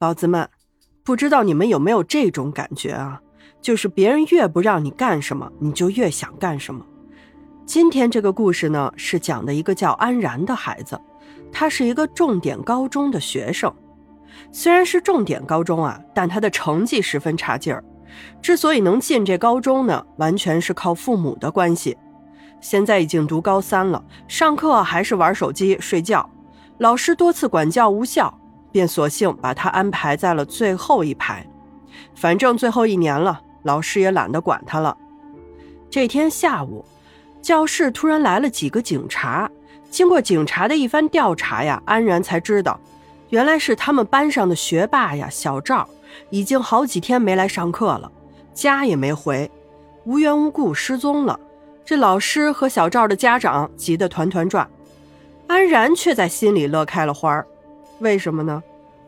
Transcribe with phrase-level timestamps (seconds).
[0.00, 0.48] 宝子们，
[1.04, 3.20] 不知道你们有没有这种感觉啊？
[3.60, 6.82] 就是别人越不让你干什么，你就越想干什么。
[7.66, 10.98] 今天这个故事呢，是讲的一个叫安然的孩子，
[11.52, 13.70] 他是一个重点高中的学生。
[14.50, 17.84] 虽然是重点高中啊，但他的成绩十分差劲儿。
[18.40, 21.94] 之所以能进这高中呢，完全是靠父母的关系。
[22.62, 26.26] 现在已经读高三了，上课还是玩手机睡觉，
[26.78, 28.39] 老师多次管教无效，
[28.72, 31.46] 便索性把他安排在了最后一排。
[32.14, 34.96] 反正最后一年了，老师也懒得管他了。
[35.90, 36.84] 这天下午，
[37.42, 39.50] 教室突然来了几个警察。
[39.90, 42.78] 经过警察的一番调查呀，安然才知道，
[43.30, 45.88] 原来是他们班上的学霸呀，小赵，
[46.30, 48.12] 已经好几天没来上课了，
[48.54, 49.50] 家也没回，
[50.04, 51.38] 无缘无故失踪了。
[51.84, 54.70] 这老师和小赵的家长急得团团转，
[55.48, 57.44] 安然却在心里乐开了花儿。
[57.98, 58.62] 为什么呢？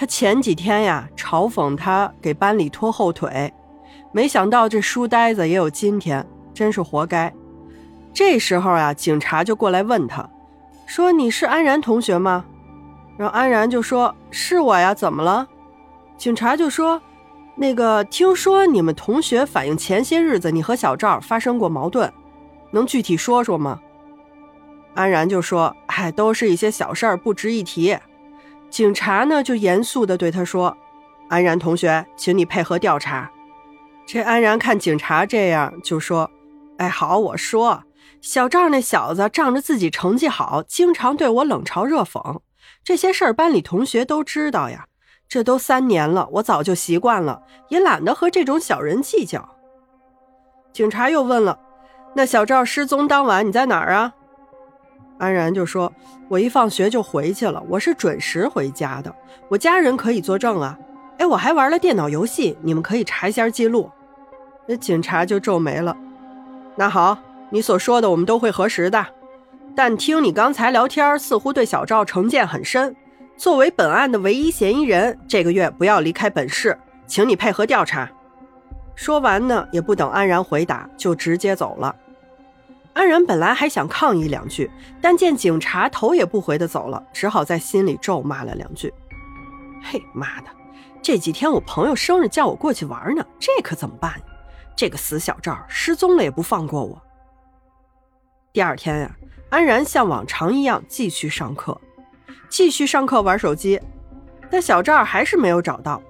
[0.00, 3.52] 他前几天呀嘲讽他给班里拖后腿，
[4.12, 6.24] 没想到这书呆子也有今天，
[6.54, 7.34] 真是活该。
[8.14, 10.30] 这时候啊，警察就过来问他，
[10.86, 12.44] 说：“你是安然同学吗？”
[13.18, 15.48] 然后安然就说：“是我呀，怎么了？”
[16.16, 17.02] 警察就说
[17.58, 22.08] ：“那个，听说你们同学反映前些日子你和小赵发生过矛盾。”
[22.70, 23.80] 能具体说说吗？
[24.94, 27.98] 安然就说：“哎，都是一些小事儿，不值一提。”
[28.70, 30.76] 警察呢就严肃地对他说
[31.28, 33.30] ：“安然同学，请你配合调查。”
[34.06, 36.30] 这安然看警察这样，就说
[36.78, 37.84] ：“哎，好，我说，
[38.20, 42.40] 小赵那小子仗着自己成绩好，经常对我冷嘲热讽，
[42.84, 44.86] 这些事儿班里同学都知道呀。
[45.28, 49.56] 这都三年了，我早就习惯了，也懒得和这种小人计较。”
[50.72, 51.58] 警察又问了。
[52.14, 54.14] 那小赵失踪当晚你在哪儿啊？
[55.18, 55.92] 安然就说
[56.28, 59.14] ：“我一放学就回去了，我是准时回家的，
[59.48, 60.78] 我家人可以作证啊。
[61.18, 63.90] 哎，我还玩了电脑游戏，你们可以查一下记录。”
[64.66, 65.96] 那警察就皱眉了。
[66.76, 67.18] 那好，
[67.50, 69.04] 你所说的我们都会核实的，
[69.74, 72.94] 但听你刚才聊天，似乎对小赵成见很深。
[73.36, 78.08] 作为本案的唯一嫌疑人，这个月不要离开本市，请你配合调查。
[78.94, 81.94] 说完呢，也不等安然回答，就直接走了。
[82.98, 84.68] 安然本来还想抗议两句，
[85.00, 88.92] 但见警察头也不回的走了，只好在心里咒骂了两句
[89.80, 90.48] ：“嘿，妈的！
[91.00, 94.20] 这几天我朋友生日叫我过去玩呢，这可怎么办？
[94.74, 97.00] 这个死小赵失踪了也不放过我。”
[98.52, 99.16] 第二天呀，
[99.48, 101.80] 安然像往常一样继续上课，
[102.48, 103.80] 继续上课玩手机，
[104.50, 106.02] 但小赵还是没有找到。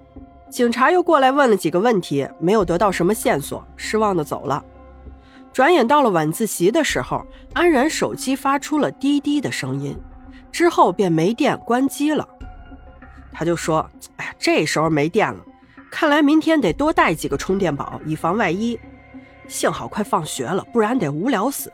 [0.49, 4.65] 警察又过来问了几个问题，没有得到什么线索，失望的走了。
[5.59, 9.99] 转眼到了晚自习的时候，安然手机发出了滴滴的声音，
[10.53, 12.29] 之后便没电关机了。
[13.33, 15.41] 他就说：“哎呀，这时候没电了，
[15.91, 18.79] 看来明天得多带几个充电宝，以防万一。
[19.49, 21.73] 幸好快放学了，不然得无聊死。”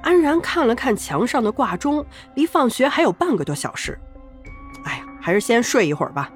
[0.00, 2.06] 安然看了看墙上的挂钟，
[2.36, 3.98] 离放学还有半个多小时。
[4.84, 6.30] 哎呀，还是先睡一会儿吧。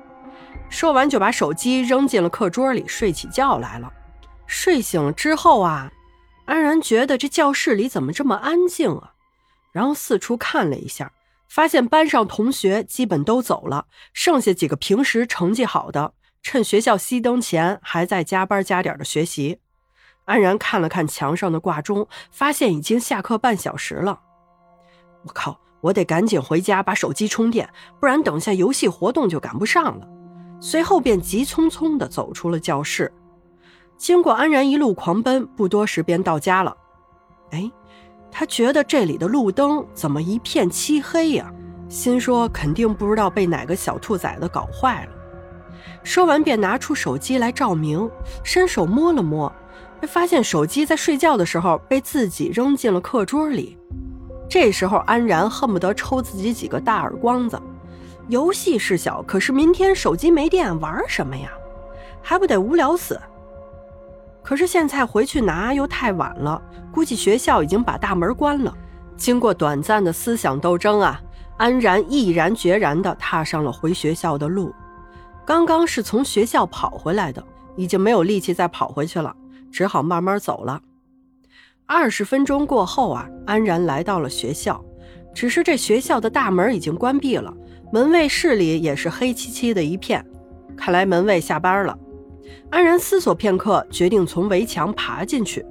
[0.69, 3.93] 说完，就把手机扔进了课桌里，睡起觉来了。
[4.49, 5.89] 睡醒之后啊，
[6.49, 9.13] 安然觉得这教室里怎么这么安静啊？
[9.71, 11.13] 然后四处看了一下，
[11.47, 19.59] 发现班上同学基本都走了，剩下几个平时成绩好的，趁学校熄灯前还在加班加点的学习。
[20.25, 24.19] 安然看了看墙上的挂钟，发现已经下课半小时了。
[25.25, 27.69] 我靠，我得赶紧回家把手机充电，
[28.01, 30.09] 不然等下游戏活动就赶不上了。
[30.63, 33.13] 随后便急匆匆地走出了教室，
[33.99, 36.75] 经过安然一路狂奔，不多时便到家了。
[37.51, 37.71] 哎，
[38.31, 41.53] 他觉得这里的路灯怎么一片漆黑呀？
[41.89, 45.13] 心说肯定不知道被哪个小兔崽子搞坏了。
[46.05, 48.09] 说完便拿出手机来照明，
[48.45, 49.53] 伸手摸了摸，
[50.03, 53.77] 发现手机在睡觉的时候被自己扔进了课桌里。
[54.49, 57.61] 这时候安然恨不得抽自己几个大耳光子。
[58.29, 61.51] 游戏是小，可是明天手机没电，玩什么呀？
[62.23, 63.19] 还不得无聊死？
[64.49, 66.59] 可是现在回去拿又太晚了，
[66.91, 68.75] 估计学校已经把大门关了。
[69.15, 71.21] 经过短暂的思想斗争啊，
[71.59, 74.75] 安然毅然决然地踏上了回学校的路。
[75.45, 77.45] 刚刚是从学校跑回来的，
[77.77, 79.37] 已经没有力气再跑回去了，
[79.71, 80.81] 只好慢慢走了。
[81.85, 84.83] 二十分钟过后啊，安然来到了学校，
[85.35, 87.53] 只是这学校的大门已经关闭了。
[87.93, 90.25] 门卫室里也是黑漆漆的一片，
[90.75, 91.99] 看来门卫下班了。
[92.71, 95.65] 安然思索片刻，决定从围墙爬进去。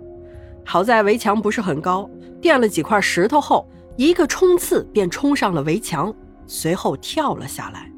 [0.65, 2.09] 好在围墙不是很高，
[2.41, 6.13] 垫了几块石头后，一个冲刺便冲上了围墙，
[6.45, 7.91] 随后跳了下来。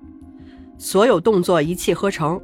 [0.78, 2.40] 所有动作一气呵成。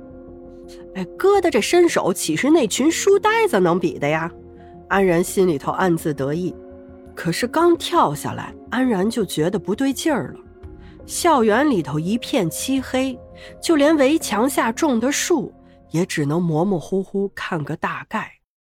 [0.96, 4.31] 哎，哥的这身手岂是那群书呆子能比的呀？
[4.88, 6.56] 安然心里头暗自得意。
[7.14, 10.40] 可是刚跳下来，安然就觉得不对劲儿了。
[11.06, 13.18] 校园里头一片漆黑，
[13.62, 15.54] 就连围墙下种的树
[15.95, 18.42] 也只能模模糊糊看个大概。